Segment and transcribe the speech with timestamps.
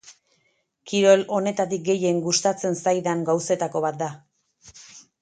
[0.91, 4.13] Kirol honetatik gehien gustatzen zaidan gauzetako bat da.